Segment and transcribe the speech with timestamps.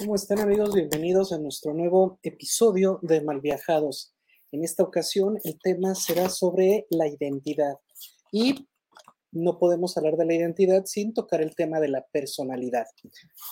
[0.00, 0.74] ¿Cómo están amigos?
[0.74, 4.14] Bienvenidos a nuestro nuevo episodio de Malviajados.
[4.50, 7.74] En esta ocasión el tema será sobre la identidad
[8.32, 8.66] y
[9.30, 12.86] no podemos hablar de la identidad sin tocar el tema de la personalidad.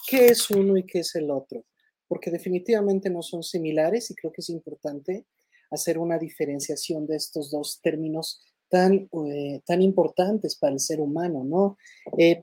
[0.09, 1.67] ¿Qué es uno y qué es el otro?
[2.07, 5.27] Porque definitivamente no son similares y creo que es importante
[5.71, 8.41] hacer una diferenciación de estos dos términos
[8.71, 11.77] tan, eh, tan importantes para el ser humano, ¿no?
[12.17, 12.41] Eh,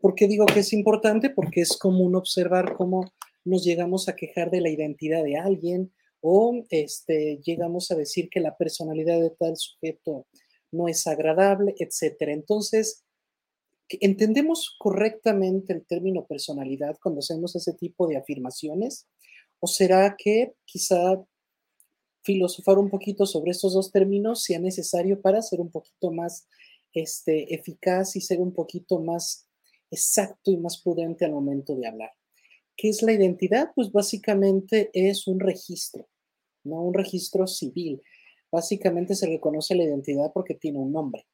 [0.00, 1.30] ¿Por qué digo que es importante?
[1.30, 3.10] Porque es común observar cómo
[3.48, 8.40] nos llegamos a quejar de la identidad de alguien o este, llegamos a decir que
[8.40, 10.26] la personalidad de tal sujeto
[10.70, 12.32] no es agradable, etcétera.
[12.32, 13.04] Entonces,
[13.88, 19.08] ¿entendemos correctamente el término personalidad cuando hacemos ese tipo de afirmaciones?
[19.60, 21.24] ¿O será que quizá
[22.22, 26.46] filosofar un poquito sobre estos dos términos sea necesario para ser un poquito más
[26.92, 29.48] este, eficaz y ser un poquito más
[29.90, 32.17] exacto y más prudente al momento de hablar.
[32.78, 33.72] ¿Qué es la identidad?
[33.74, 36.08] Pues básicamente es un registro,
[36.62, 36.80] ¿no?
[36.80, 38.00] Un registro civil.
[38.52, 41.26] Básicamente se reconoce la identidad porque tiene un nombre.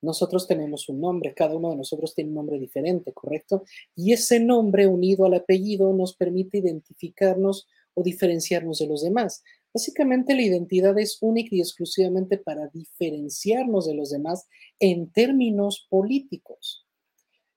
[0.00, 3.64] Nosotros tenemos un nombre, cada uno de nosotros tiene un nombre diferente, ¿correcto?
[3.96, 9.42] Y ese nombre unido al apellido nos permite identificarnos o diferenciarnos de los demás.
[9.72, 14.46] Básicamente la identidad es única y exclusivamente para diferenciarnos de los demás
[14.78, 16.86] en términos políticos.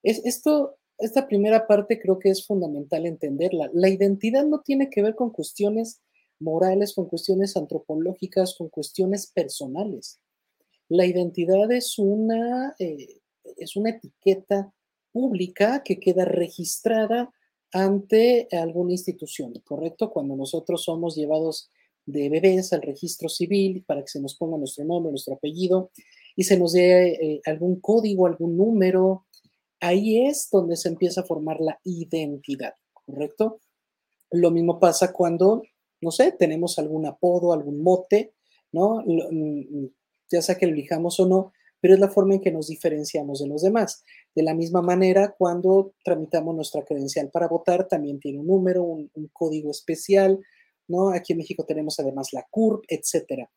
[0.02, 3.70] Es, esto, esta primera parte creo que es fundamental entenderla.
[3.74, 6.02] La identidad no tiene que ver con cuestiones
[6.40, 10.20] morales, con cuestiones antropológicas, con cuestiones personales.
[10.90, 13.20] La identidad es una, eh,
[13.58, 14.74] es una etiqueta
[15.12, 17.32] pública que queda registrada
[17.74, 20.12] ante alguna institución, ¿correcto?
[20.12, 21.70] Cuando nosotros somos llevados
[22.06, 25.92] de bebés al registro civil para que se nos ponga nuestro nombre, nuestro apellido
[26.36, 29.26] y se nos dé eh, algún código, algún número,
[29.80, 33.60] ahí es donde se empieza a formar la identidad, ¿correcto?
[34.32, 35.64] Lo mismo pasa cuando,
[36.02, 38.34] no sé, tenemos algún apodo, algún mote,
[38.72, 39.04] ¿no?
[39.06, 39.90] Mm, mm,
[40.30, 43.40] ya sea que lo elijamos o no, pero es la forma en que nos diferenciamos
[43.40, 44.04] de los demás.
[44.36, 49.10] De la misma manera, cuando tramitamos nuestra credencial para votar, también tiene un número, un,
[49.14, 50.40] un código especial,
[50.88, 51.10] ¿no?
[51.10, 53.50] Aquí en México tenemos además la CURP, etcétera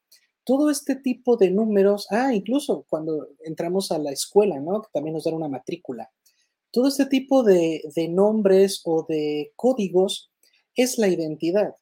[0.51, 4.83] todo este tipo de números, ah, incluso cuando entramos a la escuela, ¿no?
[4.83, 6.11] Que también nos dan una matrícula.
[6.73, 10.33] Todo este tipo de, de nombres o de códigos
[10.75, 11.77] es la identidad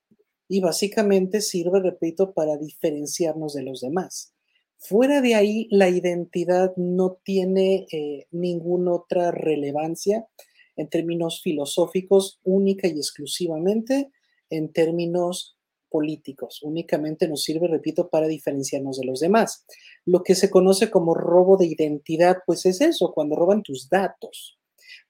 [0.48, 4.34] y básicamente sirve, repito, para diferenciarnos de los demás.
[4.76, 10.28] Fuera de ahí, la identidad no tiene eh, ninguna otra relevancia
[10.76, 14.12] en términos filosóficos, única y exclusivamente
[14.50, 15.57] en términos
[15.90, 16.60] políticos.
[16.62, 19.64] Únicamente nos sirve, repito, para diferenciarnos de los demás.
[20.04, 24.58] Lo que se conoce como robo de identidad, pues es eso, cuando roban tus datos.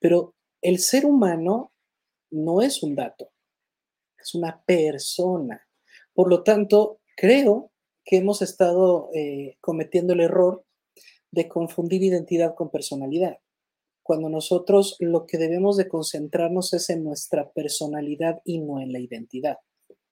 [0.00, 1.72] Pero el ser humano
[2.30, 3.30] no es un dato,
[4.18, 5.66] es una persona.
[6.12, 7.72] Por lo tanto, creo
[8.04, 10.64] que hemos estado eh, cometiendo el error
[11.30, 13.38] de confundir identidad con personalidad.
[14.02, 19.00] Cuando nosotros lo que debemos de concentrarnos es en nuestra personalidad y no en la
[19.00, 19.58] identidad.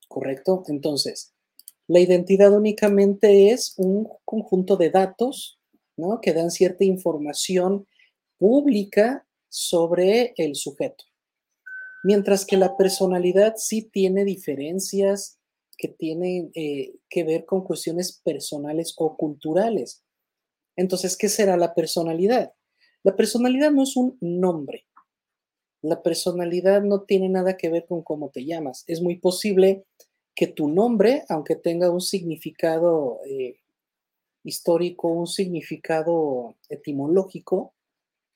[0.09, 0.63] ¿Correcto?
[0.69, 1.35] Entonces,
[1.89, 5.61] la identidad únicamente es un conjunto de datos,
[5.97, 6.21] ¿no?
[6.21, 7.87] Que dan cierta información
[8.39, 11.05] pública sobre el sujeto.
[12.05, 15.39] Mientras que la personalidad sí tiene diferencias
[15.77, 20.05] que tienen eh, que ver con cuestiones personales o culturales.
[20.77, 22.53] Entonces, ¿qué será la personalidad?
[23.03, 24.87] La personalidad no es un nombre.
[25.87, 28.83] La personalidad no tiene nada que ver con cómo te llamas.
[28.89, 29.85] Es muy posible
[30.35, 33.61] que tu nombre, aunque tenga un significado eh,
[34.43, 37.73] histórico, un significado etimológico,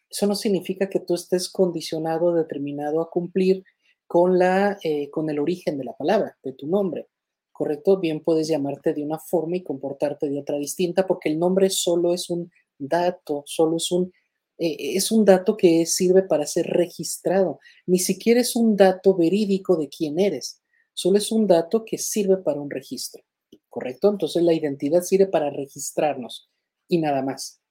[0.08, 3.64] eso no significa que tú estés condicionado, determinado a cumplir
[4.06, 7.08] con, la, eh, con el origen de la palabra, de tu nombre.
[7.50, 7.98] ¿Correcto?
[7.98, 12.14] Bien puedes llamarte de una forma y comportarte de otra distinta porque el nombre solo
[12.14, 14.12] es un dato, solo es un,
[14.60, 17.58] eh, es un dato que sirve para ser registrado.
[17.86, 20.60] Ni siquiera es un dato verídico de quién eres
[21.00, 23.22] solo es un dato que sirve para un registro,
[23.70, 24.10] ¿correcto?
[24.10, 26.50] Entonces la identidad sirve para registrarnos
[26.88, 27.62] y nada más.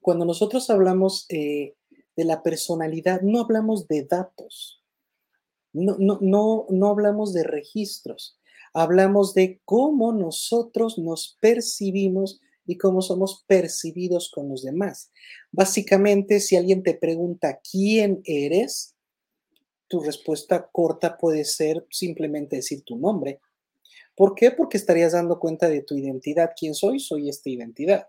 [0.00, 1.76] Cuando nosotros hablamos eh,
[2.16, 4.82] de la personalidad, no hablamos de datos,
[5.72, 8.40] no, no, no, no hablamos de registros,
[8.72, 15.10] hablamos de cómo nosotros nos percibimos y cómo somos percibidos con los demás.
[15.52, 18.94] Básicamente, si alguien te pregunta quién eres,
[19.88, 23.40] tu respuesta corta puede ser simplemente decir tu nombre.
[24.16, 24.50] ¿Por qué?
[24.50, 26.50] Porque estarías dando cuenta de tu identidad.
[26.58, 26.98] ¿Quién soy?
[27.00, 28.08] Soy esta identidad.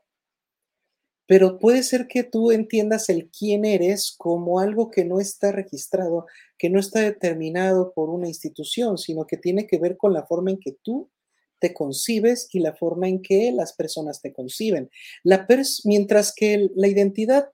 [1.28, 6.26] pero puede ser que tú entiendas el quién eres como algo que no está registrado,
[6.58, 10.52] que no está determinado por una institución, sino que tiene que ver con la forma
[10.52, 11.10] en que tú
[11.60, 14.90] te concibes y la forma en que las personas te conciben.
[15.24, 15.48] La
[15.86, 17.50] mientras que la identidad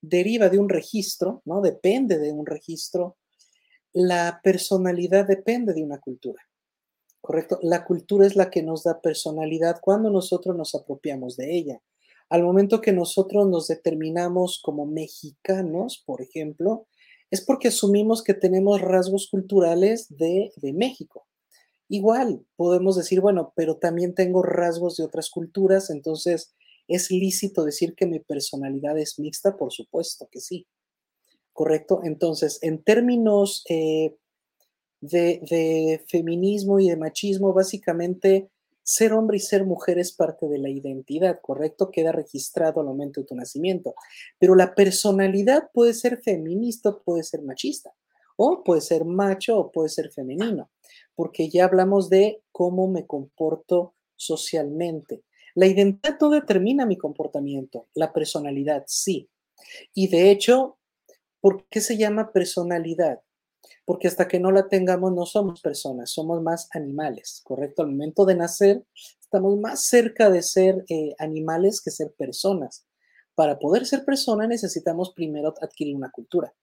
[0.00, 1.60] deriva de un registro, ¿no?
[1.60, 3.16] Depende de un registro,
[3.92, 6.42] la personalidad depende de una cultura.
[7.20, 7.58] ¿Correcto?
[7.62, 11.80] La cultura es la que nos da personalidad cuando nosotros nos apropiamos de ella.
[12.28, 16.86] Al momento que nosotros nos determinamos como mexicanos, por ejemplo,
[17.30, 21.26] es porque asumimos que tenemos rasgos culturales de México.
[21.88, 26.54] Igual podemos decir, bueno, pero también tengo rasgos de otras culturas, entonces
[26.88, 30.66] es lícito decir que mi personalidad es mixta, por supuesto que sí.
[31.52, 32.00] ¿Correcto?
[32.02, 34.16] Entonces, en términos eh,
[35.00, 38.50] de, de, feminismo y de machismo, básicamente
[38.82, 41.90] ser hombre y ser mujer es parte de la identidad, ¿correcto?
[41.90, 43.94] Queda registrado al momento de tu nacimiento.
[44.38, 47.94] Pero la personalidad puede ser feminista, puede ser machista,
[48.36, 50.70] o puede ser macho o puede ser femenino,
[51.14, 55.22] porque ya hablamos de cómo me comporto socialmente.
[55.54, 59.28] La identidad no determina mi comportamiento, la personalidad sí.
[59.94, 60.78] Y de hecho,
[61.40, 63.20] ¿por qué se llama personalidad?
[63.84, 67.82] porque hasta que no la tengamos no somos personas, somos más animales, ¿correcto?
[67.82, 68.84] Al momento de nacer
[69.20, 72.86] estamos más cerca de ser eh, animales que ser personas.
[73.34, 76.54] Para poder ser persona necesitamos primero adquirir una cultura.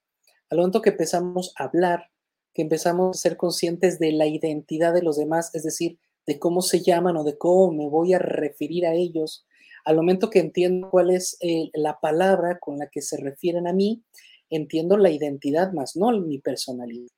[0.50, 2.10] Al momento que empezamos a hablar,
[2.54, 6.62] que empezamos a ser conscientes de la identidad de los demás, es decir, de cómo
[6.62, 9.46] se llaman o de cómo me voy a referir a ellos,
[9.84, 13.72] al momento que entiendo cuál es eh, la palabra con la que se refieren a
[13.72, 14.04] mí,
[14.50, 17.08] entiendo la identidad más no mi personalidad.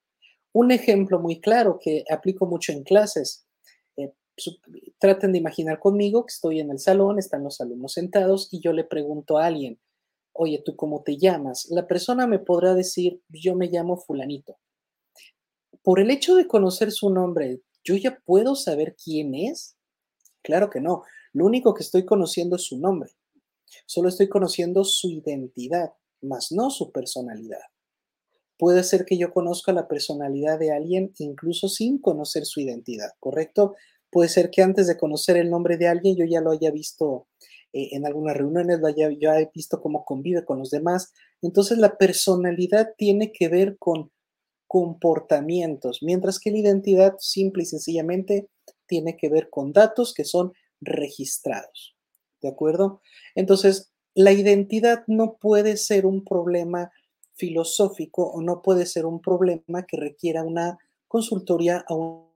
[0.53, 3.45] Un ejemplo muy claro que aplico mucho en clases.
[3.97, 4.13] Eh,
[4.99, 8.73] traten de imaginar conmigo que estoy en el salón, están los alumnos sentados y yo
[8.73, 9.79] le pregunto a alguien,
[10.33, 11.67] oye, ¿tú cómo te llamas?
[11.71, 14.57] La persona me podrá decir, yo me llamo fulanito.
[15.85, 19.77] Por el hecho de conocer su nombre, ¿yo ya puedo saber quién es?
[20.43, 21.05] Claro que no.
[21.35, 23.13] Lo único que estoy conociendo es su nombre.
[23.85, 25.93] Solo estoy conociendo su identidad
[26.23, 27.61] más no su personalidad.
[28.57, 33.75] Puede ser que yo conozca la personalidad de alguien incluso sin conocer su identidad, ¿correcto?
[34.11, 37.27] Puede ser que antes de conocer el nombre de alguien yo ya lo haya visto
[37.75, 41.13] eh, en algunas reuniones, lo haya, yo he visto cómo convive con los demás.
[41.43, 44.14] Entonces la personalidad tiene que ver con
[44.75, 48.49] comportamientos, mientras que la identidad simple y sencillamente
[48.89, 51.95] tiene que ver con datos que son registrados.
[52.43, 53.01] ¿De acuerdo?
[53.37, 56.91] Entonces, la identidad no puede ser un problema
[57.35, 62.34] filosófico o no puede ser un problema que requiera una consultoría a un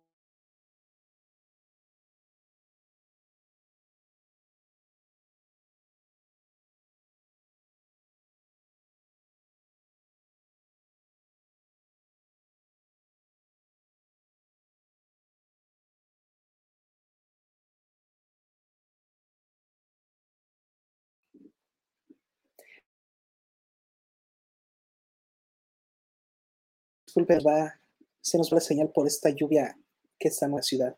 [27.18, 27.80] disculpen, va,
[28.20, 29.76] se nos va la señal por esta lluvia
[30.18, 30.96] que está en la ciudad.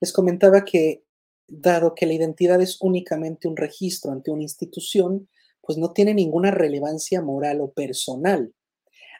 [0.00, 1.04] Les comentaba que,
[1.48, 5.28] dado que la identidad es únicamente un registro ante una institución,
[5.60, 8.52] pues no tiene ninguna relevancia moral o personal.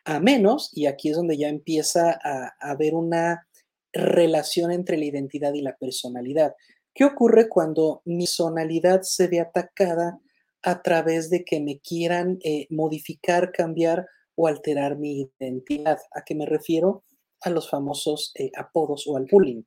[0.04, 3.48] A menos, y aquí es donde ya empieza a, haber una
[3.92, 6.54] relación entre la identidad y la personalidad.
[6.94, 10.18] ¿Qué ocurre cuando mi personalidad se ve atacada
[10.62, 15.98] a través de que me quieran eh, modificar, cambiar o alterar mi identidad.
[16.12, 17.02] ¿A qué me refiero?
[17.40, 19.62] A los famosos eh, apodos o al bullying.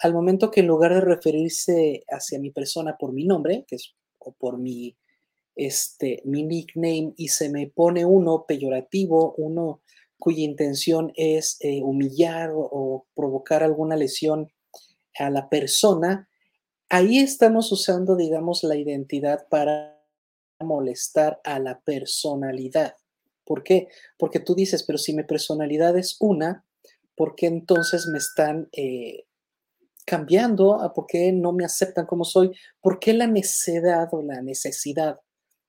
[0.00, 3.94] Al momento que en lugar de referirse hacia mi persona por mi nombre, que es
[4.18, 4.96] o por mi,
[5.54, 9.80] este, mi nickname, y se me pone uno peyorativo, uno
[10.18, 14.50] cuya intención es eh, humillar o provocar alguna lesión
[15.18, 16.28] a la persona,
[16.88, 20.02] ahí estamos usando, digamos, la identidad para
[20.60, 22.94] molestar a la personalidad.
[23.44, 23.88] ¿Por qué?
[24.18, 26.64] Porque tú dices, pero si mi personalidad es una,
[27.16, 29.26] ¿por qué entonces me están eh,
[30.06, 30.92] cambiando?
[30.94, 32.52] ¿Por qué no me aceptan como soy?
[32.80, 35.20] ¿Por qué la necesidad o la necesidad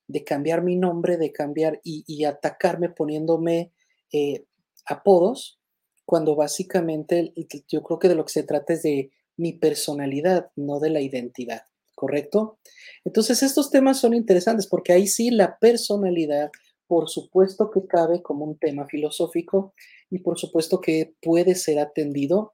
[0.08, 3.72] de cambiar mi nombre, de cambiar y, atacarme poniéndome
[4.12, 4.46] eh,
[4.86, 5.60] apodos?
[6.06, 7.34] Cuando básicamente
[7.68, 11.02] yo creo que de lo que se trata es de mi personalidad, no de la
[11.02, 11.64] identidad,
[11.96, 12.60] ¿correcto?
[13.04, 16.52] Entonces estos temas son interesantes porque ahí sí la personalidad
[16.88, 19.74] por supuesto que cabe como un tema filosófico
[20.10, 22.54] y por supuesto que puede ser atendido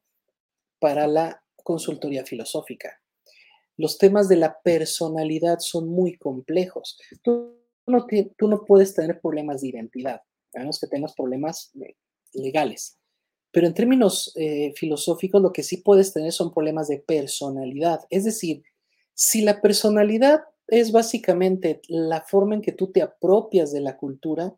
[0.80, 3.00] para la consultoría filosófica.
[3.78, 7.00] los temas de la personalidad son muy complejos.
[7.24, 7.58] Tú
[7.88, 10.22] no, puedes tener problemas de identidad,
[10.54, 11.96] a menos que tengas problemas eh,
[12.34, 13.00] legales.
[13.52, 18.02] Pero en términos eh, filosóficos, lo que sí puedes tener son problemas de personalidad.
[18.10, 18.64] Es decir,
[19.14, 24.56] si la personalidad es básicamente la forma en que tú te apropias de la cultura,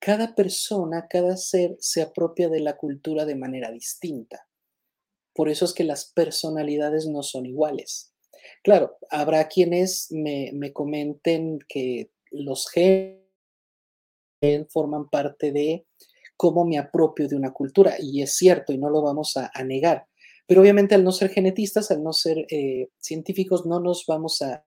[0.00, 4.48] cada persona, cada ser se apropia de la cultura de manera distinta.
[5.32, 8.12] Por eso es que las personalidades no son iguales.
[8.64, 13.22] Claro, habrá quienes me, me comenten que los genes
[14.70, 15.86] forman parte de
[16.36, 17.94] cómo me apropio de una cultura.
[18.00, 20.06] Y es cierto, y no lo vamos a, negar.
[20.46, 24.64] Pero obviamente al no ser genetistas, al no ser eh, científicos, no nos vamos a,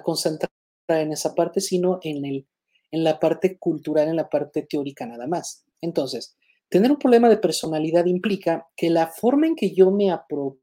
[0.00, 0.50] concentrar
[0.88, 2.46] en esa parte, sino en, el,
[2.90, 5.64] en la parte cultural, en la parte teórica nada más.
[5.80, 6.36] Entonces,
[6.68, 10.62] tener un problema de personalidad implica que la forma en que yo me apropio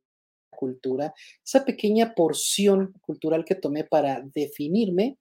[0.59, 1.13] cultura,
[1.45, 5.17] esa pequeña porción cultural que tomé para definirme,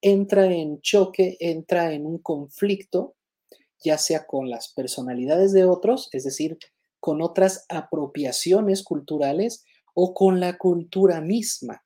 [0.00, 3.16] entra en choque, entra en un conflicto
[3.82, 6.58] ya sea con las personalidades de otros, es decir,
[7.00, 9.64] con otras apropiaciones culturales
[9.94, 11.84] o con la cultura misma.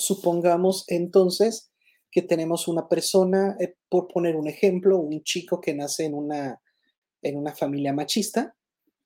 [0.00, 1.70] Supongamos entonces
[2.10, 6.60] que tenemos una persona, eh, por poner un ejemplo, un chico que nace en una,
[7.22, 8.56] en una familia machista,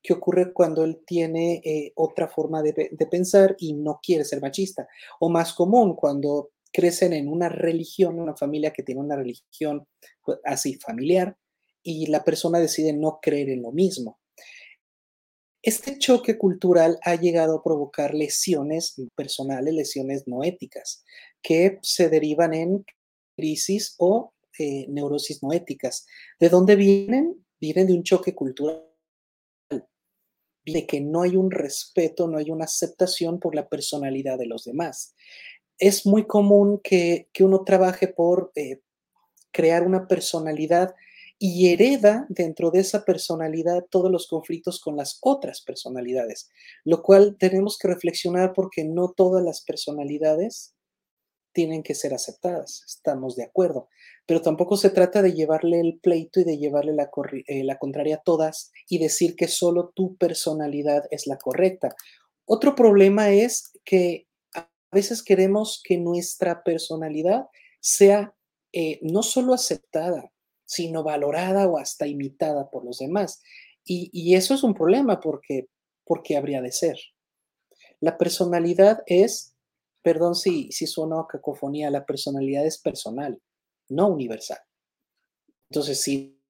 [0.02, 4.40] ¿qué ocurre cuando él tiene eh, otra forma de, de, pensar y no quiere ser
[4.40, 4.86] machista.
[5.18, 9.88] O más común, cuando crecen en una religión, una familia que tiene una religión
[10.22, 11.36] pues, así familiar,
[11.82, 14.18] y la persona decide no creer en lo mismo.
[15.64, 21.02] Este choque cultural ha llegado a provocar lesiones personales, lesiones no éticas,
[21.42, 22.85] que se derivan en
[23.35, 26.06] crisis o eh, neurosis no éticas.
[26.38, 27.47] ¿De dónde vienen?
[27.59, 28.85] Vienen de un choque cultural,
[30.66, 34.64] de que no hay un respeto, no hay una aceptación por la personalidad de los
[34.64, 35.14] demás.
[35.78, 38.83] Es muy común que, uno trabaje por eh,
[39.50, 40.94] crear una personalidad
[41.46, 46.48] y hereda dentro de esa personalidad todos los conflictos con las otras personalidades,
[46.84, 50.74] lo cual tenemos que reflexionar porque no todas las personalidades
[51.52, 53.90] tienen que ser aceptadas, estamos de acuerdo,
[54.24, 57.10] pero tampoco se trata de llevarle el pleito y de llevarle la,
[57.46, 61.94] eh, contraria a todas y decir que solo tu personalidad es la correcta.
[62.46, 67.48] Otro problema es que a veces queremos que nuestra personalidad
[67.80, 68.34] sea
[68.72, 70.32] eh, no solo aceptada,
[70.64, 73.42] sino valorada o hasta imitada por los demás.
[73.85, 75.68] Y, eso es un problema porque,
[76.04, 76.99] porque habría de ser.
[78.00, 79.54] La personalidad es,
[80.02, 83.40] perdón si, si suena a cacofonía, la personalidad es personal,
[83.88, 84.59] no universal.
[85.68, 86.40] Entonces, si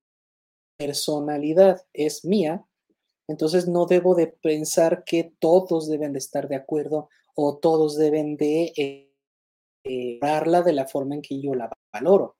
[0.76, 2.64] personalidad es mía,
[3.26, 8.36] entonces no debo de pensar que todos deben de estar de acuerdo o todos deben
[8.36, 12.36] de eh, darla de la forma en que yo la valoro.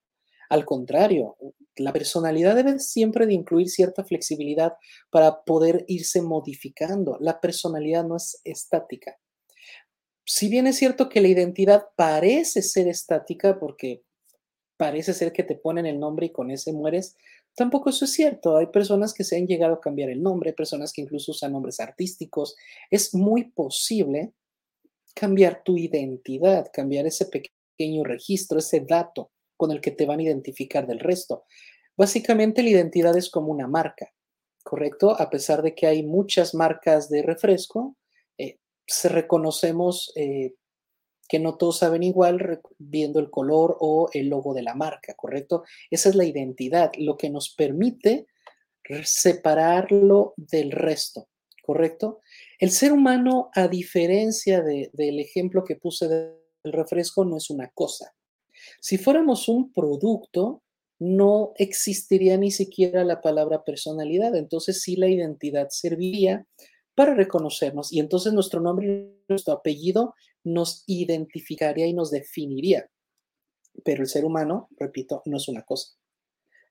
[0.51, 1.37] Al contrario,
[1.77, 4.75] la personalidad debe siempre de incluir cierta flexibilidad
[5.11, 7.17] para poder irse modificando.
[7.21, 9.19] La personalidad no es estática.
[10.25, 14.03] Si bien es cierto que la identidad parece ser estática porque
[14.77, 17.17] parece ser que te ponen el nombre y con ese mueres,
[17.55, 18.57] tampoco eso es cierto.
[18.57, 21.81] Hay personas que se han llegado a cambiar el nombre, personas que incluso usan nombres
[21.81, 22.57] artísticos.
[22.91, 24.33] Es muy posible
[25.15, 29.31] cambiar tu identidad, cambiar ese pequeño registro, ese dato
[29.65, 31.45] con el que te van a identificar del resto.
[31.97, 34.13] Básicamente la identidad es como una marca,
[34.63, 35.19] ¿correcto?
[35.19, 37.97] A pesar de que hay muchas marcas de refresco,
[38.37, 38.59] eh,
[39.05, 40.53] reconocemos eh,
[41.31, 45.65] que no todos saben igual viendo el color o el logo de la marca, ¿correcto?
[45.91, 48.27] Esa es la identidad, lo que nos permite
[49.05, 51.31] separarlo del resto,
[51.63, 52.21] ¿correcto?
[52.59, 58.15] El ser humano, a diferencia del ejemplo que puse del refresco, no es una cosa.
[58.81, 60.63] Si fuéramos un producto,
[60.99, 64.35] no existiría ni siquiera la palabra personalidad.
[64.37, 66.47] Entonces sí la identidad serviría
[66.95, 72.89] para reconocernos y entonces nuestro nombre y nuestro apellido nos identificaría y nos definiría.
[73.85, 75.95] Pero el ser humano, repito, no es una cosa.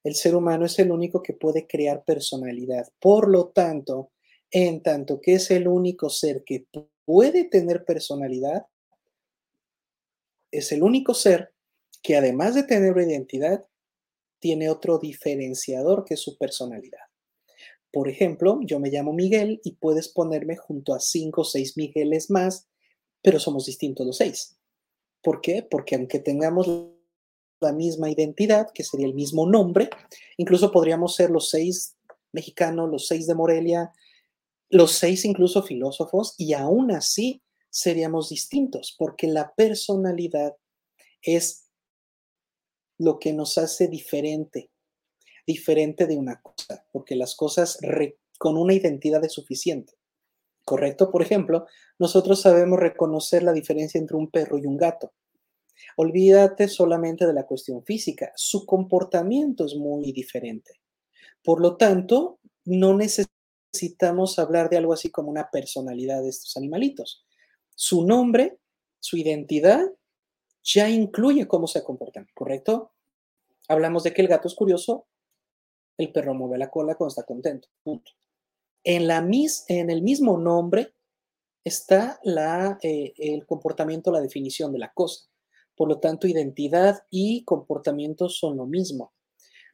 [0.03, 2.87] El ser humano es el único que puede crear personalidad.
[2.99, 4.11] Por lo tanto,
[4.51, 6.67] en tanto que es el único ser que
[7.05, 8.67] puede tener personalidad,
[10.51, 11.52] es el único ser
[12.03, 13.65] que además de tener una identidad,
[14.39, 16.99] tiene otro diferenciador que es su personalidad.
[17.91, 22.29] Por ejemplo, yo me llamo Miguel y puedes ponerme junto a cinco o seis Migueles
[22.29, 22.67] más,
[23.21, 24.57] pero somos distintos los seis.
[25.21, 25.63] ¿Por qué?
[25.63, 26.69] Porque aunque tengamos
[27.61, 29.89] la misma identidad, que sería el mismo nombre,
[30.35, 31.95] incluso podríamos ser los seis
[32.33, 33.93] mexicanos, los seis de Morelia,
[34.69, 40.57] los seis incluso filósofos, y aún así seríamos distintos, porque la personalidad
[41.21, 41.69] es
[42.97, 44.71] lo que nos hace diferente,
[45.45, 47.77] diferente de una cosa, porque las cosas
[48.37, 49.93] con una identidad es suficiente.
[50.65, 51.11] ¿Correcto?
[51.11, 51.65] Por ejemplo,
[51.99, 55.13] nosotros sabemos reconocer la diferencia entre un perro y un gato.
[55.97, 60.79] Olvídate solamente de la cuestión física, su comportamiento es muy diferente.
[61.43, 67.25] Por lo tanto, no necesitamos hablar de algo así como una personalidad de estos animalitos.
[67.75, 68.57] Su nombre,
[68.99, 69.85] su identidad,
[70.63, 72.93] ya incluye cómo se comportan, ¿correcto?
[73.67, 75.07] Hablamos de que el gato es curioso,
[75.97, 78.11] el perro mueve la cola cuando está contento, punto.
[78.83, 79.25] En, la
[79.67, 80.93] en el mismo nombre
[81.63, 85.29] está la, eh, el comportamiento, la definición de la cosa.
[85.75, 89.13] Por lo tanto, identidad y comportamiento son lo mismo.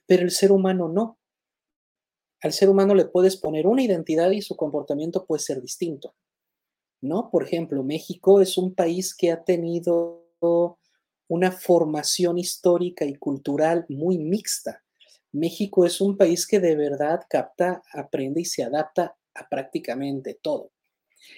[0.06, 1.18] Pero el ser humano no.
[2.42, 6.16] Al ser humano le puedes poner una identidad y su comportamiento puede ser distinto.
[7.02, 7.30] ¿No?
[7.32, 10.30] Por ejemplo, México es un país que ha tenido
[11.30, 14.84] una formación histórica y cultural muy mixta.
[15.32, 20.72] México es un país que de verdad capta, aprende y se adapta a prácticamente todo.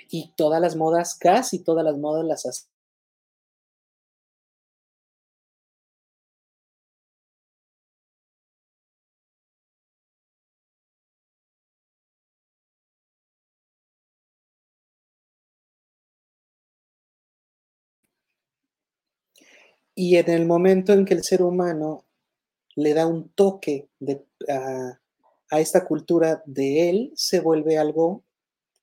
[0.10, 2.71] Y todas las modas, casi todas las modas las
[19.96, 22.06] Y en el momento en que el ser humano
[22.76, 23.90] le da un toque
[24.48, 24.98] a,
[25.60, 28.24] esta cultura de él, se vuelve algo,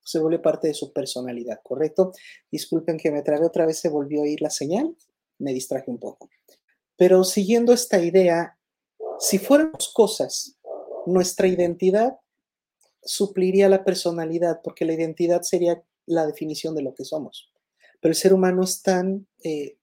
[0.02, 2.12] se vuelve parte de su personalidad, ¿correcto?
[2.50, 4.94] Disculpen que me trae otra vez, se volvió a ir la señal,
[5.38, 6.28] me distraje un poco.
[6.96, 8.58] Pero siguiendo esta idea,
[9.18, 10.58] si fuéramos cosas,
[11.06, 12.18] nuestra identidad
[13.02, 17.50] supliría la personalidad, porque la identidad sería la definición de lo que somos.
[18.00, 19.77] Pero el ser humano es tan eh,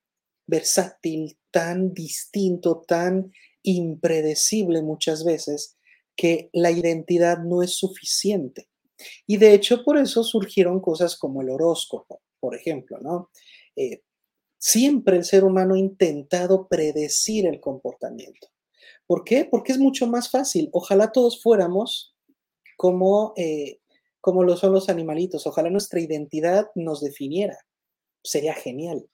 [0.47, 3.31] versátil, tan distinto, tan
[3.63, 5.77] impredecible muchas veces,
[6.15, 8.69] que la identidad no es suficiente.
[9.27, 13.29] Y de hecho por eso surgieron cosas como el horóscopo, por ejemplo, ¿no?
[13.75, 14.03] Eh,
[14.57, 18.47] siempre el ser humano ha intentado predecir el comportamiento.
[19.05, 19.45] ¿Por qué?
[19.45, 20.69] Porque es mucho más fácil.
[20.71, 22.15] Ojalá todos fuéramos
[22.77, 23.79] como, eh,
[24.21, 25.45] como lo son los animalitos.
[25.45, 27.57] Ojalá nuestra identidad nos definiera.
[28.23, 29.07] Sería genial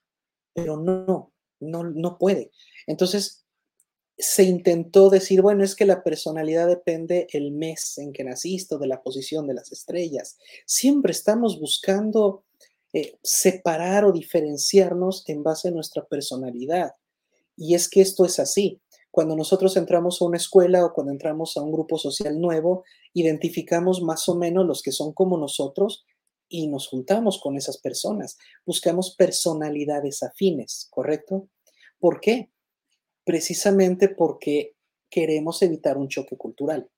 [0.53, 2.51] pero no, no, no puede.
[2.87, 3.45] Entonces,
[4.17, 8.87] se intentó decir, bueno, es que la personalidad depende el mes en que naciste, de
[8.87, 10.37] la posición de las estrellas.
[10.65, 12.43] Siempre estamos buscando
[12.93, 16.91] eh, separar o diferenciarnos en base a nuestra personalidad.
[17.57, 18.79] Y es que esto es así.
[19.09, 22.83] Cuando nosotros entramos a una escuela o cuando entramos a un grupo social nuevo,
[23.13, 26.05] identificamos más o menos los que son como nosotros
[26.51, 28.37] y nos juntamos con esas personas.
[28.65, 31.47] Buscamos personalidades afines, ¿correcto?
[31.97, 32.51] ¿Por qué?
[33.23, 34.75] Precisamente porque
[35.09, 36.89] queremos evitar un choque cultural.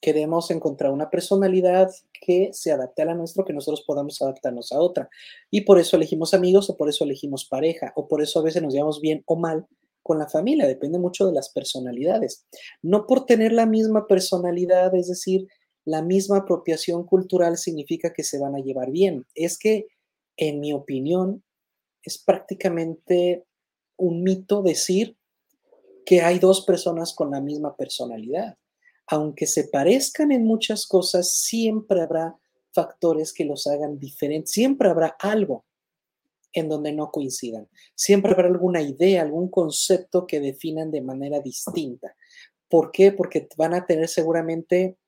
[0.00, 4.80] Queremos encontrar una personalidad que se adapte a la nuestra, que nosotros podamos adaptarnos a
[4.80, 5.10] otra.
[5.50, 8.62] Y por eso elegimos amigos o por eso elegimos pareja o por eso a veces
[8.62, 9.66] nos llevamos bien o mal
[10.04, 10.68] con la familia.
[10.68, 12.46] Depende mucho de las personalidades.
[12.80, 15.48] No por tener la misma personalidad, es decir,
[15.88, 19.26] la misma apropiación cultural significa que se van a llevar bien.
[19.34, 19.86] Es que,
[20.36, 21.42] en mi opinión,
[22.02, 23.46] es prácticamente
[23.96, 25.16] un mito decir
[26.04, 28.58] que hay dos personas con la misma personalidad.
[29.06, 32.36] Aunque se parezcan en muchas cosas, siempre habrá
[32.74, 34.52] factores que los hagan diferentes.
[34.52, 35.64] Siempre habrá algo
[36.52, 37.66] en donde no coincidan.
[37.94, 42.14] Siempre habrá alguna idea, algún concepto que definan de manera distinta.
[42.68, 43.10] ¿Por qué?
[43.10, 44.98] Porque van a tener seguramente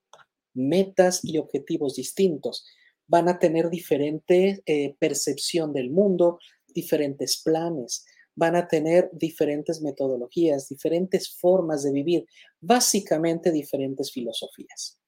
[0.68, 2.64] metas y objetivos distintos.
[3.07, 10.68] Van a tener diferente eh, percepción del mundo, diferentes planes, van a tener diferentes metodologías,
[10.68, 12.27] diferentes formas de vivir,
[12.61, 14.99] básicamente diferentes filosofías.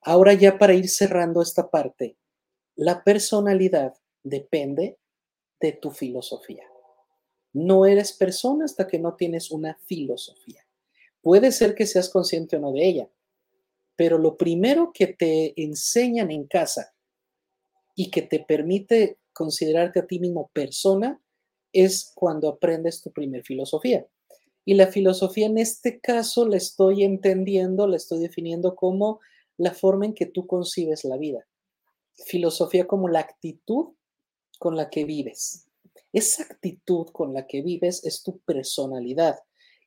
[0.00, 2.16] Ahora ya para ir cerrando esta parte,
[2.74, 4.98] la personalidad depende
[5.60, 6.64] de tu filosofía.
[7.52, 10.66] No eres persona hasta que no tienes una filosofía.
[11.20, 13.10] Puede ser que seas consciente o no de ella,
[13.96, 16.94] pero lo primero que te enseñan en casa
[17.94, 21.20] y que te permite considerarte a ti mismo persona
[21.72, 24.06] es cuando aprendes tu primer filosofía.
[24.64, 29.20] Y la filosofía en este caso la estoy entendiendo, la estoy definiendo como
[29.56, 31.46] la forma en que tú concibes la vida.
[32.26, 33.94] Filosofía como la actitud
[34.58, 35.66] con la que vives.
[36.12, 39.36] Esa actitud con la que vives es tu personalidad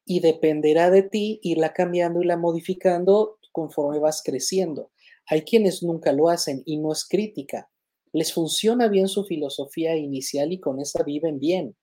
[0.06, 4.91] y dependerá de ti irla cambiando y la modificando conforme vas creciendo.
[5.28, 7.70] Hay quienes nunca lo hacen y no es crítica.
[8.12, 11.76] les funciona bien su filosofía inicial y con esa viven bien.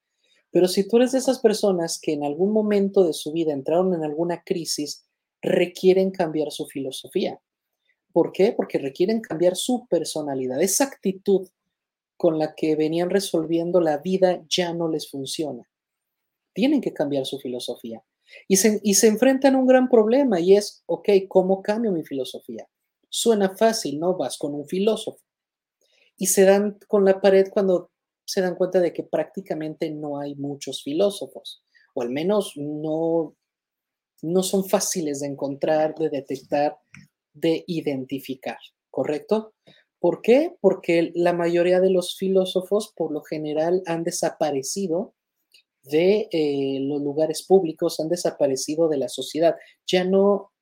[0.50, 3.92] Pero si tú eres de esas personas que en algún momento de su vida entraron
[3.92, 5.06] en alguna crisis,
[5.42, 7.38] requieren cambiar su filosofía.
[8.12, 8.52] ¿Por qué?
[8.52, 10.62] Porque requieren cambiar su personalidad.
[10.62, 11.48] Esa actitud
[12.16, 15.68] con la que venían resolviendo la vida ya no les funciona.
[16.54, 18.02] Tienen que cambiar su filosofía.
[18.48, 22.04] Y se, y se enfrentan a un gran problema y es, ok, ¿cómo cambio mi
[22.04, 22.68] filosofía?
[23.08, 24.16] Suena fácil, ¿no?
[24.16, 25.20] Vas con un filósofo.
[26.16, 27.90] Y se dan con la pared cuando
[28.24, 31.62] se dan cuenta de que prácticamente no hay muchos filósofos,
[31.94, 33.36] o al menos no,
[34.22, 36.78] no son fáciles de encontrar, de detectar,
[37.32, 38.58] de identificar,
[38.90, 39.54] ¿correcto?
[39.98, 40.56] ¿Por qué?
[40.60, 45.14] Porque la mayoría de los filósofos por lo general han desaparecido
[45.82, 50.52] de eh, los lugares públicos, han desaparecido de la sociedad, ya no,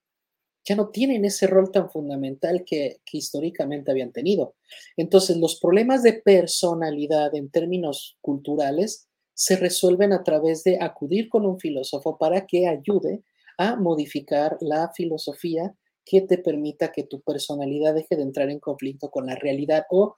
[0.65, 4.55] ya no tienen ese rol tan fundamental que, que históricamente habían tenido.
[4.97, 11.47] Entonces, los problemas de personalidad en términos culturales se resuelven a través de acudir con
[11.47, 13.23] un filósofo para que ayude
[13.57, 19.11] a modificar la filosofía que te permita que tu personalidad deje de entrar en conflicto
[19.11, 20.17] con la realidad o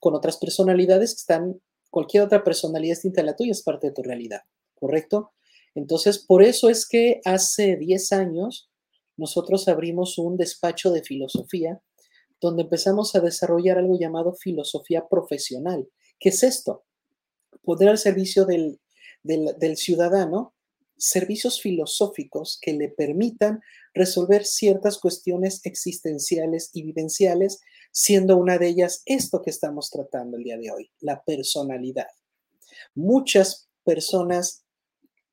[0.00, 3.92] con otras personalidades que están cualquier otra personalidad distinta a la tuya es parte de
[3.92, 4.40] tu realidad,
[4.74, 5.32] ¿correcto?
[5.74, 8.70] Entonces, por eso es que hace 10 años
[9.16, 11.80] nosotros abrimos un despacho de filosofía
[12.40, 15.88] donde empezamos a desarrollar algo llamado filosofía profesional.
[16.18, 16.84] ¿Qué es esto?
[17.62, 18.80] Poder al servicio del,
[19.22, 20.55] del ciudadano
[20.96, 23.60] servicios filosóficos que le permitan
[23.94, 30.44] resolver ciertas cuestiones existenciales y vivenciales siendo una de ellas esto que estamos tratando el
[30.44, 32.08] día de hoy, la personalidad.
[32.94, 34.64] Muchas personas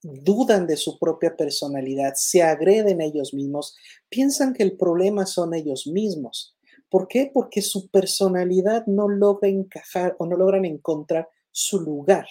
[0.01, 3.75] dudan de su propia personalidad, se agreden a ellos mismos,
[4.09, 6.55] piensan que el problema son ellos mismos.
[6.89, 7.31] ¿Por qué?
[7.33, 12.27] Porque su personalidad no logra encajar o no logran encontrar su lugar.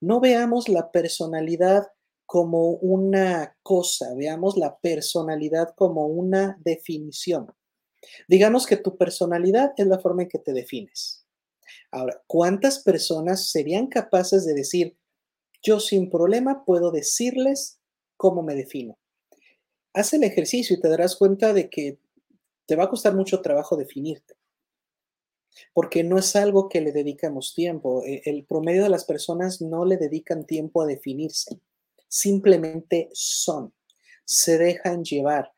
[0.00, 1.88] No veamos la personalidad
[2.26, 7.52] como una cosa, veamos la personalidad como una definición.
[8.28, 11.24] Digamos que tu personalidad es la forma en que te defines.
[11.90, 14.96] Ahora, ¿cuántas personas serían capaces de decir,
[15.62, 17.80] yo sin problema puedo decirles
[18.16, 18.98] cómo me defino?
[19.92, 21.98] Haz el ejercicio y te darás cuenta de que
[22.66, 24.34] te va a costar mucho trabajo definirte,
[25.72, 28.02] porque no es algo que le dedicamos tiempo.
[28.04, 31.60] E, el promedio de las personas no le dedican tiempo a definirse,
[32.14, 33.74] simplemente son,
[34.24, 35.54] se dejan llevar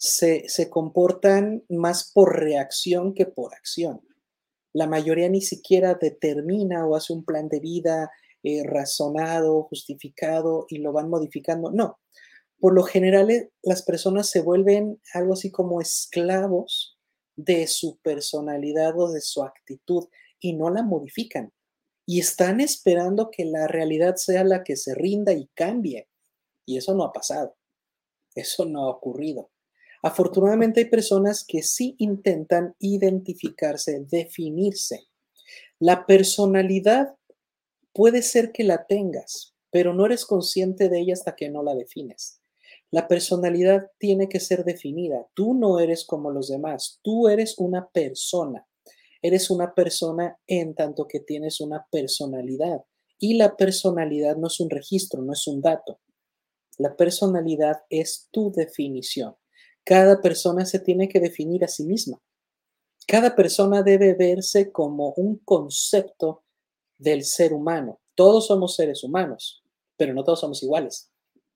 [0.00, 4.00] se, comportan más por reacción que por acción.
[4.72, 8.10] La mayoría ni siquiera determina o hace un plan de vida
[8.42, 11.70] eh, razonado, justificado y lo van modificando.
[11.70, 11.98] No,
[12.58, 16.98] por lo general eh, las personas se vuelven algo así como esclavos
[17.36, 21.52] de su personalidad o de su actitud y no la modifican.
[22.10, 26.08] Y están esperando que la realidad sea la que se rinda y cambie.
[26.66, 27.56] Y eso no ha pasado.
[28.34, 29.52] Eso no ha ocurrido.
[30.02, 35.06] Afortunadamente hay personas que sí intentan identificarse, definirse.
[35.78, 37.14] La personalidad
[37.92, 41.76] puede ser que la tengas, pero no eres consciente de ella hasta que no la
[41.76, 42.42] defines.
[42.90, 45.28] La personalidad tiene que ser definida.
[45.34, 48.66] Tú no eres como los demás, tú eres una persona.
[49.22, 52.84] Eres una persona en tanto que tienes una personalidad.
[53.18, 56.00] Y la personalidad no es un registro, no es un dato.
[56.78, 59.36] La personalidad es tu definición.
[59.84, 62.22] Cada persona se tiene que definir a sí misma.
[63.06, 66.44] Cada persona debe verse como un concepto
[66.96, 68.00] del ser humano.
[68.14, 69.62] Todos somos seres humanos,
[69.96, 71.10] pero no todos somos iguales.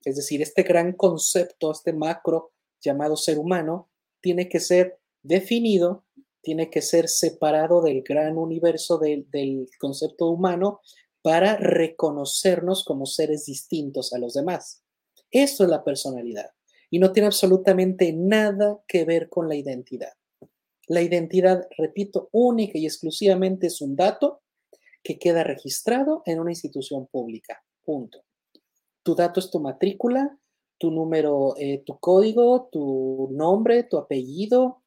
[0.04, 3.88] Es decir, este gran concepto, este macro llamado ser humano,
[4.20, 6.03] tiene que ser definido,
[6.44, 10.80] tiene que ser separado del gran universo del, del concepto humano
[11.22, 14.84] para reconocernos como seres distintos a los demás.
[15.30, 16.50] Esto es la personalidad
[16.90, 20.12] y no tiene absolutamente nada que ver con la identidad.
[20.86, 24.42] La identidad, repito, única y exclusivamente es un dato
[25.02, 27.64] que queda registrado en una institución pública.
[27.82, 28.22] Punto.
[29.02, 30.38] Tu dato es tu matrícula,
[30.78, 34.83] tu número, eh, tu código, tu nombre, tu apellido,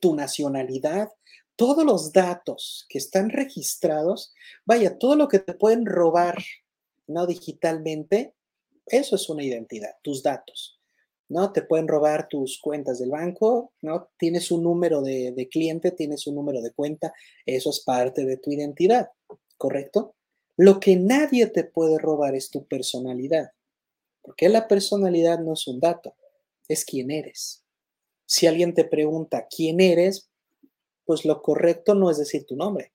[0.00, 1.10] tu nacionalidad,
[1.56, 6.36] todos los datos que están registrados, vaya, todo lo que te pueden robar,
[7.06, 7.26] ¿no?
[7.26, 8.34] Digitalmente,
[8.86, 10.76] eso es una identidad, tus datos.
[11.28, 11.52] ¿no?
[11.52, 14.10] Te pueden robar tus cuentas del banco, ¿no?
[14.16, 17.12] Tienes un número de, de, cliente, tienes un número de cuenta,
[17.44, 19.10] eso es parte de tu identidad,
[19.56, 20.14] ¿correcto?
[20.56, 23.50] Lo que nadie te puede robar es tu personalidad,
[24.22, 26.14] porque la personalidad no es un dato,
[26.68, 27.65] es quién eres.
[28.26, 30.28] Si alguien te pregunta quién eres,
[31.04, 32.92] pues lo correcto no es decir tu nombre,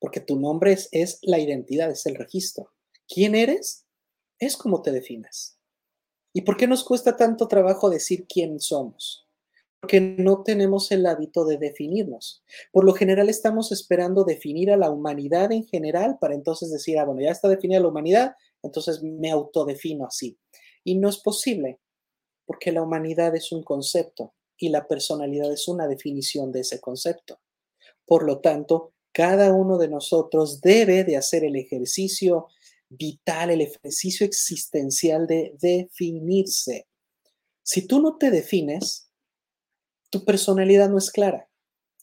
[0.00, 2.72] porque tu nombre es, la identidad, es el registro.
[3.06, 3.86] ¿Quién eres?
[4.38, 5.58] Es como te defines.
[6.32, 9.28] ¿Y por qué nos cuesta tanto trabajo decir quién somos?
[9.80, 12.42] Porque no tenemos el hábito de definirnos.
[12.72, 17.04] Por lo general estamos esperando definir a la humanidad en general para entonces decir, ah,
[17.04, 20.38] bueno, ya está definida la humanidad, entonces me autodefino así.
[20.82, 21.80] Y no es posible,
[22.46, 27.40] porque la humanidad es un concepto y la personalidad es una definición de ese concepto.
[28.06, 32.48] Por lo tanto, cada uno de nosotros debe de hacer el ejercicio
[32.88, 36.86] vital, el ejercicio existencial de definirse.
[37.62, 39.08] Si tú no te defines,
[40.10, 41.48] tu personalidad no es clara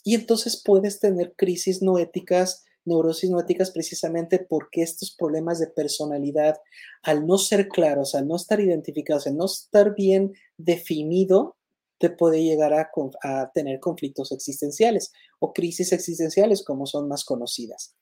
[0.04, 5.68] y entonces puedes tener crisis no éticas, neurosis no éticas precisamente porque estos problemas de
[5.68, 6.58] personalidad,
[7.04, 11.58] al no ser claros, al no estar identificados, al no estar bien definido,
[12.02, 17.96] te puede llegar a, tener conflictos existenciales o crisis existenciales como son más conocidas.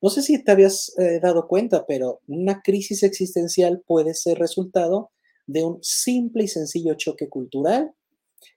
[0.00, 5.10] No sé si te habías eh, dado cuenta, pero una crisis existencial puede ser resultado
[5.46, 7.92] de un simple y sencillo choque cultural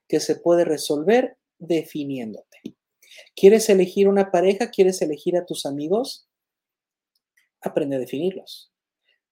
[0.06, 2.53] que se puede resolver definiéndote.
[3.36, 4.70] ¿Quieres elegir una pareja?
[4.70, 6.28] ¿Quieres elegir a tus amigos?
[7.60, 8.72] Aprende a definirlos.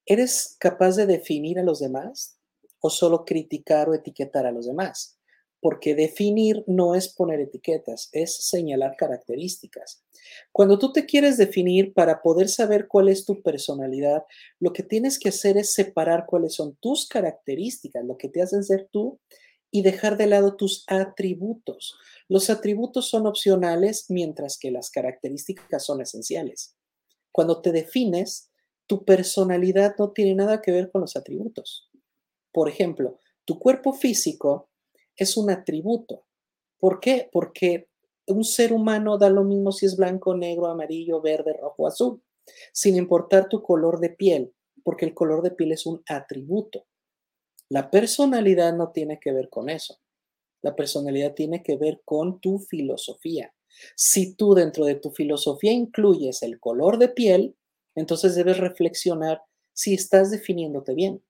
[0.07, 2.39] ¿Eres capaz de definir a los demás
[2.81, 5.19] o solo criticar o etiquetar a los demás?
[5.63, 10.03] porque definir no es poner etiquetas, es señalar características.
[10.51, 14.25] Cuando tú te quieres definir para poder saber cuál es tu personalidad,
[14.59, 18.65] lo que tienes que hacer es separar cuáles son tus características, lo que te hacen
[18.65, 19.21] ser tú,
[19.71, 21.97] y dejar de lado tus atributos.
[22.33, 26.75] Los atributos son opcionales, mientras que las características son esenciales.
[27.31, 28.51] Cuando te defines,
[28.87, 31.91] tu personalidad no tiene nada que ver con los atributos.
[32.51, 34.71] Por ejemplo, tu cuerpo físico
[35.15, 36.25] es un atributo.
[36.79, 37.29] ¿Por qué?
[37.31, 37.91] Porque
[38.27, 42.23] un ser humano da lo mismo si es blanco, negro, amarillo, verde, rojo, azul,
[42.73, 46.87] sin importar tu color de piel, porque el color de piel es un atributo.
[47.69, 50.02] La personalidad no tiene que ver con eso.
[50.63, 53.55] La personalidad tiene que ver con tu filosofía.
[53.97, 57.57] Si tú dentro de tu filosofía incluyes el color de piel,
[57.95, 61.23] entonces debes reflexionar si estás definiéndote bien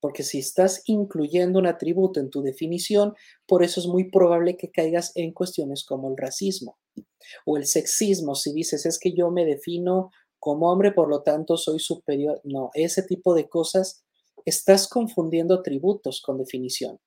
[0.00, 3.14] porque si estás incluyendo un atributo en tu definición,
[3.46, 6.78] por eso es muy probable que caigas en cuestiones como el racismo
[7.44, 8.34] o el sexismo.
[8.34, 12.40] Si dices, es que yo me defino como hombre, por lo tanto soy superior.
[12.44, 14.02] No, ese tipo de cosas,
[14.46, 16.98] estás confundiendo atributos con definición.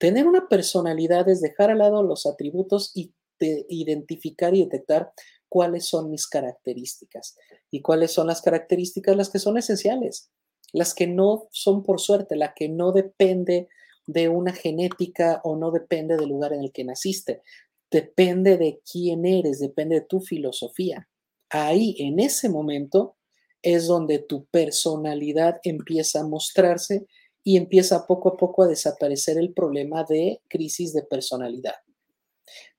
[0.00, 5.12] Tener una personalidad es dejar al lado los atributos y identificar y detectar
[5.48, 7.36] cuáles son mis características
[7.70, 10.30] y cuáles son las características las que son esenciales
[10.72, 13.68] las que no son por suerte, la que no depende
[14.06, 17.42] de una genética o no depende del lugar en el que naciste,
[17.90, 21.08] depende de quién eres, depende de tu filosofía.
[21.48, 23.16] Ahí, en ese momento,
[23.62, 27.06] es donde tu personalidad empieza a mostrarse
[27.42, 31.76] y empieza poco a poco a desaparecer el problema de crisis de personalidad.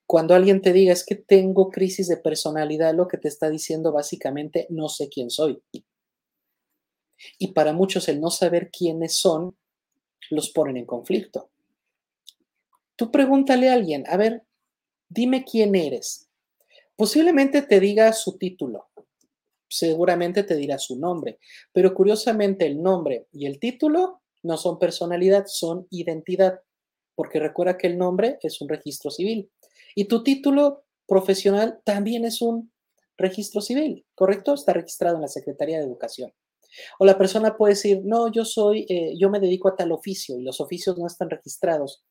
[0.06, 3.92] Cuando alguien te diga es que tengo crisis de personalidad, lo que te está diciendo
[3.92, 5.64] básicamente no sé quién soy.
[7.38, 9.56] Y para muchos el no saber quiénes son
[10.30, 11.50] los ponen en conflicto.
[12.96, 14.44] Tú pregúntale a alguien, a ver,
[15.10, 16.30] dime quién eres.
[16.96, 18.90] Posiblemente te diga su título,
[19.68, 21.40] seguramente te dirá su nombre,
[21.72, 26.62] pero curiosamente el nombre y el título no son personalidad, son identidad,
[27.16, 29.52] porque recuerda que el nombre es un registro civil
[29.96, 32.72] y tu título profesional también es un
[33.18, 34.54] registro civil, ¿correcto?
[34.54, 36.34] Está registrado en la Secretaría de Educación.
[37.00, 40.38] O la persona puede decir, no, yo soy, eh, yo me dedico a tal oficio
[40.38, 42.04] y los oficios no están registrados.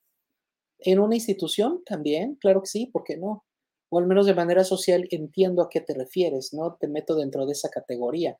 [0.79, 3.45] En una institución también, claro que sí, ¿por qué no?
[3.89, 6.77] O al menos de manera social entiendo a qué te refieres, ¿no?
[6.79, 8.39] Te meto dentro de esa categoría.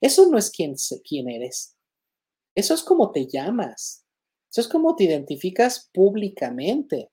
[0.00, 0.74] Eso no es quién,
[1.08, 1.76] quién eres.
[2.54, 4.04] Eso es como te llamas.
[4.50, 7.10] Eso es como te identificas públicamente.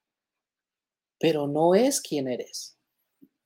[1.20, 2.78] Pero no es quién eres.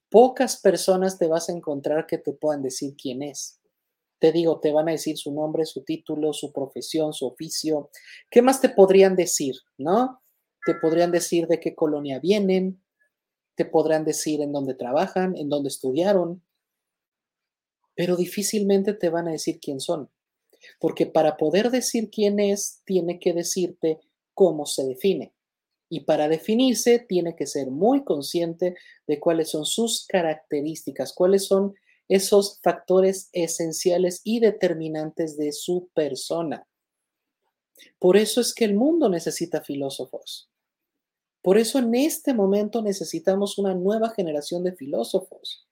[0.10, 3.60] Pocas personas te vas a encontrar que te puedan decir quién es.
[4.20, 7.90] Te digo, te van a decir su nombre, su título, su profesión, su oficio.
[8.30, 9.56] ¿Qué más te podrían decir?
[9.78, 10.22] ¿No?
[10.66, 12.84] Te podrían decir de qué colonia vienen,
[13.56, 16.42] te podrán decir en dónde trabajan, en dónde estudiaron,
[17.96, 20.10] pero difícilmente te van a decir quién son.
[20.80, 23.99] Porque para poder decir quién es, tiene que decirte
[24.34, 25.34] cómo se define.
[25.89, 31.76] Y para definirse, tiene que ser muy consciente de cuáles son sus características, cuáles son
[32.08, 36.67] esos factores esenciales y determinantes de su persona.
[37.99, 40.49] Por eso es que el mundo necesita filósofos.
[41.41, 45.67] Por eso en este momento necesitamos una nueva generación de filósofos.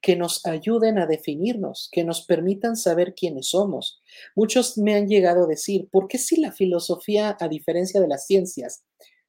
[0.00, 4.00] Que nos ayuden a definirnos, que nos permitan saber quiénes somos.
[4.34, 8.26] Muchos me han llegado a decir, ¿por qué si la filosofía, a diferencia de las
[8.26, 8.84] ciencias,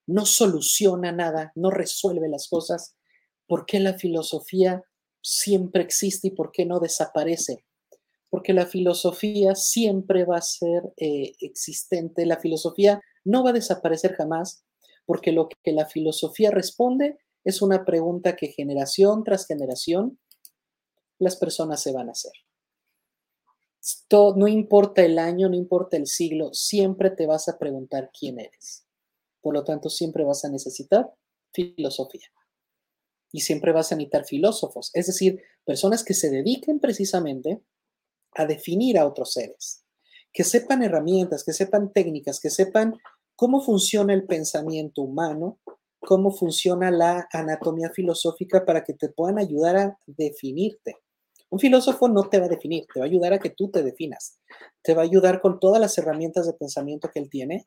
[0.08, 2.96] no soluciona nada, no resuelve las cosas?
[3.48, 4.84] ¿Por qué la filosofía
[5.22, 7.65] siempre existe y por qué no desaparece?
[8.30, 14.13] Porque la filosofía siempre va a ser eh, existente, la filosofía no va a desaparecer
[14.13, 14.63] jamás,
[15.06, 20.20] porque lo que la filosofía responde es una pregunta que generación tras generación
[21.19, 22.34] las personas se van a hacer.
[24.36, 28.86] no importa el año, no importa el siglo, siempre te vas a preguntar quién eres.
[29.41, 31.13] Por lo tanto, siempre vas a necesitar
[31.54, 32.28] filosofía.
[33.32, 37.62] Y siempre vas a necesitar filósofos, es decir, personas que se dediquen precisamente
[38.34, 39.84] a definir a otros seres,
[40.32, 42.95] que sepan herramientas, que sepan técnicas, que sepan
[43.36, 45.60] cómo funciona el pensamiento humano,
[45.99, 50.95] cómo funciona la anatomía filosófica para que te puedan ayudar a definirte.
[51.50, 53.84] Un filósofo no te va a definir, te va a ayudar a que tú te
[53.84, 54.40] definas.
[54.82, 57.64] Te va a ayudar con todas las herramientas de pensamiento que él tiene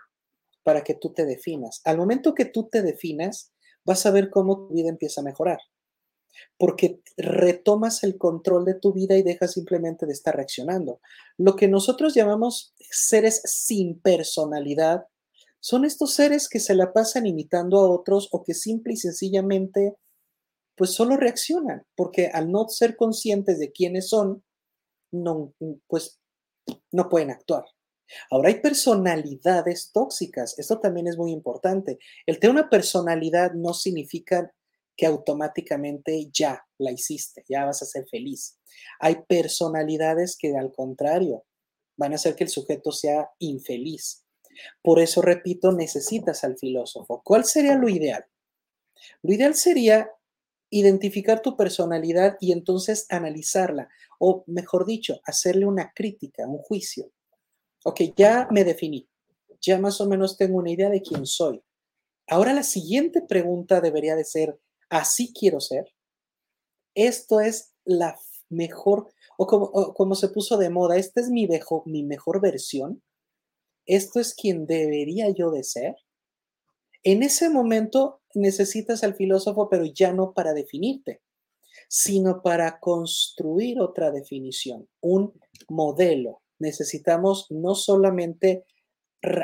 [0.62, 1.80] para que tú te definas.
[1.84, 3.52] Al momento que tú te definas,
[3.84, 5.58] vas a ver cómo tu vida empieza a mejorar.
[6.58, 11.00] Porque retomas el control de tu vida y dejas simplemente de estar reaccionando.
[11.36, 15.06] Lo que nosotros llamamos seres sin personalidad
[15.60, 19.96] son estos seres que se la pasan imitando a otros o que simple y sencillamente
[20.78, 24.44] pues solo reaccionan, porque al no ser conscientes de quiénes son,
[25.12, 25.52] no,
[25.86, 26.20] pues
[26.92, 27.64] no pueden actuar.
[28.30, 31.98] Ahora hay personalidades tóxicas, esto también es muy importante.
[32.24, 34.52] El tener una personalidad no significa
[34.96, 38.58] que automáticamente ya la hiciste, ya vas a ser feliz.
[38.98, 41.44] Hay personalidades que al contrario
[41.96, 44.24] van a hacer que el sujeto sea infeliz.
[44.82, 47.22] Por eso, repito, necesitas al filósofo.
[47.24, 48.24] ¿Cuál sería lo ideal?
[49.22, 50.10] Lo ideal sería
[50.70, 57.10] identificar tu personalidad y entonces analizarla, o mejor dicho, hacerle una crítica, un juicio.
[57.84, 59.08] Ok, ya me definí,
[59.60, 61.62] ya más o menos tengo una idea de quién soy.
[62.26, 65.94] Ahora la siguiente pregunta debería de ser, ¿así quiero ser?
[66.94, 68.18] Esto es la
[68.50, 73.02] mejor, o como, como se puso de moda, esta es mi, mejor, mi mejor versión.
[73.86, 75.96] ¿Esto es quien debería yo de ser?
[77.02, 81.20] En ese momento necesitas al filósofo, pero ya no para definirte,
[81.88, 85.32] sino para construir otra definición, un
[85.68, 86.42] modelo.
[86.58, 88.64] Necesitamos no solamente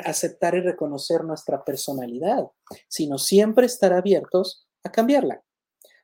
[0.03, 2.45] aceptar y reconocer nuestra personalidad,
[2.87, 5.43] sino siempre estar abiertos a cambiarla.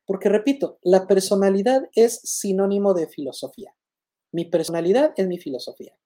[0.05, 3.73] Porque repito, la personalidad es sinónimo de filosofía.
[4.31, 5.97] Mi personalidad es mi filosofía,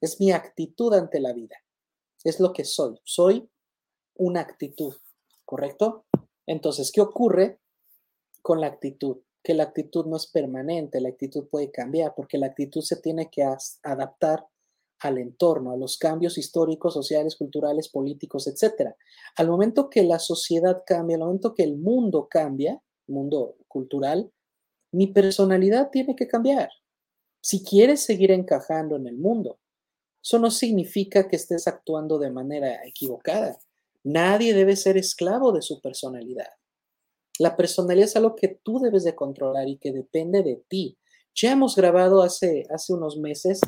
[0.00, 1.56] es mi actitud ante la vida,
[2.24, 3.00] es lo que soy.
[3.04, 3.48] Soy
[4.14, 4.94] una actitud,
[5.46, 6.04] ¿correcto?
[6.50, 7.60] Entonces, ¿qué ocurre
[8.42, 9.18] con la actitud?
[9.40, 13.30] Que la actitud no es permanente, la actitud puede cambiar porque la actitud se tiene
[13.30, 13.46] que
[13.84, 14.48] adaptar
[14.98, 18.96] al entorno, a los cambios históricos, sociales, culturales, políticos, etc.
[19.36, 24.32] Al momento que la sociedad cambia, al momento que el mundo cambia, mundo cultural,
[24.90, 26.68] mi personalidad tiene que cambiar.
[27.40, 29.60] Si quieres seguir encajando en el mundo,
[30.20, 33.56] eso no significa que estés actuando de manera equivocada.
[34.04, 36.48] Nadie debe ser esclavo de su personalidad.
[37.38, 40.98] La personalidad es algo que tú debes de controlar y que depende de ti.
[41.34, 43.60] Ya hemos grabado hace, hace unos meses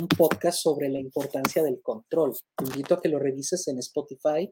[0.00, 2.32] un podcast sobre la importancia del control.
[2.56, 4.48] Te invito a que lo revises en Spotify,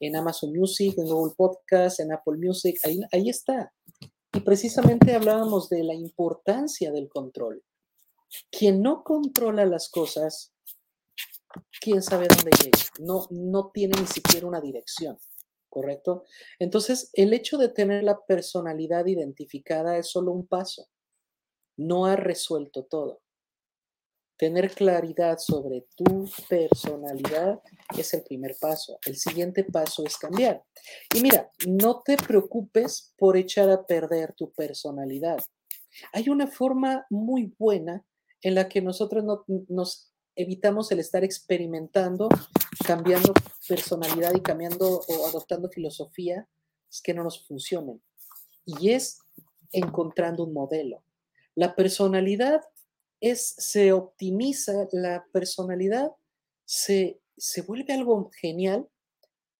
[0.00, 2.78] en Amazon Music, en Google Podcast, en Apple Music.
[2.84, 3.72] Ahí, ahí está.
[4.34, 7.62] Y precisamente hablábamos de la importancia del control.
[8.50, 10.51] Quien no controla las cosas
[11.80, 12.78] quién sabe dónde llega.
[13.00, 15.18] No, no tiene ni siquiera una dirección,
[15.68, 16.24] ¿correcto?
[16.58, 20.88] Entonces, el hecho de tener la personalidad identificada es solo un paso.
[21.76, 23.22] No ha resuelto todo.
[24.36, 27.60] Tener claridad sobre tu personalidad
[27.96, 28.98] es el primer paso.
[29.06, 30.64] El siguiente paso es cambiar.
[31.14, 35.38] Y mira, no te preocupes por echar a perder tu personalidad.
[36.12, 38.04] Hay una forma muy buena
[38.40, 42.28] en la que nosotros no, nos evitamos el estar experimentando,
[42.86, 43.34] cambiando
[43.68, 46.46] personalidad y cambiando o adoptando filosofías
[47.02, 48.02] que no nos funcionen.
[48.64, 49.20] Y es
[49.72, 51.04] encontrando un modelo.
[51.54, 52.60] La personalidad
[53.20, 56.12] es, se optimiza, la personalidad
[56.64, 58.88] se, se vuelve algo genial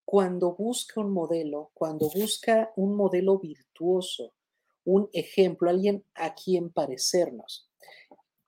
[0.05, 4.35] cuando busca un modelo, cuando busca un modelo virtuoso,
[4.85, 7.72] un ejemplo, alguien a quien parecernos.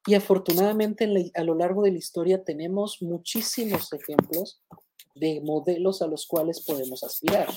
[0.07, 4.61] Y afortunadamente a lo largo de la historia tenemos muchísimos ejemplos
[5.15, 7.49] de modelos a los cuales podemos aspirar.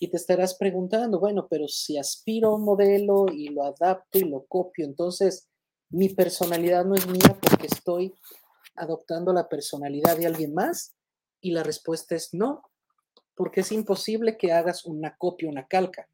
[0.00, 4.24] Y te estarás preguntando, bueno, pero si aspiro a un modelo y lo adapto y
[4.24, 5.48] lo copio, entonces
[5.90, 8.12] mi personalidad no es mía porque estoy
[8.74, 10.94] adoptando la personalidad de alguien más.
[11.40, 12.62] Y la respuesta es no,
[13.36, 16.08] porque es imposible que hagas una copia, una calca.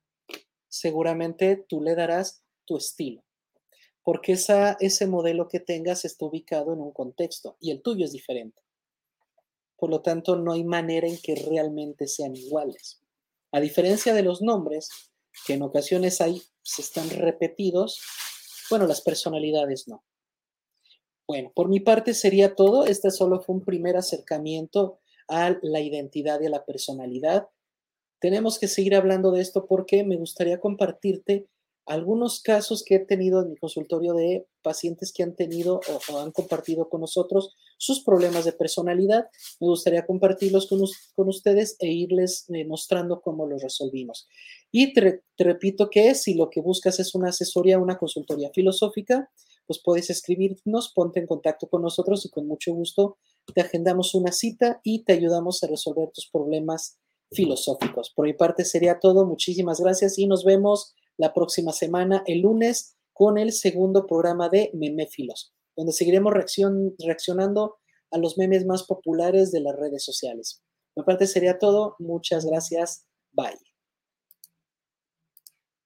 [0.68, 3.22] Seguramente tú le darás tu estilo,
[4.08, 8.62] porque ese modelo que tengas está ubicado en un contexto y el tuyo es diferente.
[9.76, 13.02] Por lo tanto, no hay manera en que realmente sean iguales.
[13.52, 14.88] A diferencia de los nombres,
[15.46, 18.00] que en ocasiones hay, se están repetidos,
[18.70, 20.02] bueno, las personalidades no.
[21.26, 22.86] Bueno, por mi parte sería todo.
[22.86, 27.50] Este solo fue un primer acercamiento a la identidad y a la personalidad.
[28.20, 31.46] Tenemos que seguir hablando de esto porque me gustaría compartirte
[31.88, 35.80] algunos casos que he tenido en mi consultorio de pacientes que han tenido
[36.10, 39.28] o, han compartido con nosotros sus problemas de personalidad.
[39.60, 44.28] Me gustaría compartirlos con, ustedes e irles eh, mostrando cómo los resolvimos.
[44.70, 49.30] Y te, repito que si lo que buscas es una asesoría, una consultoría filosófica,
[49.66, 53.18] pues puedes escribirnos, ponte en contacto con nosotros y con mucho gusto
[53.54, 56.98] te agendamos una cita y te ayudamos a resolver tus problemas
[57.30, 58.12] filosóficos.
[58.14, 59.26] Por mi parte sería todo.
[59.26, 64.70] Muchísimas gracias y nos vemos la próxima semana, el lunes, con el segundo programa de
[64.74, 67.76] Memefilos, donde seguiremos reaccionando
[68.10, 70.62] a los memes más populares de las redes sociales.
[71.04, 71.96] Parte sería todo.
[71.98, 73.06] Muchas gracias.
[73.32, 73.67] Bye.